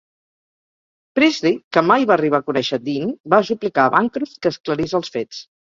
Priestley, 1.19 1.59
que 1.77 1.83
mai 1.91 2.07
va 2.13 2.17
arribar 2.17 2.41
a 2.41 2.47
conèixer 2.49 2.81
Deane, 2.89 3.15
va 3.37 3.45
suplicar 3.53 3.87
a 3.89 3.95
Bancroft 3.99 4.43
que 4.45 4.55
esclarís 4.57 5.03
els 5.03 5.17
fets. 5.19 5.47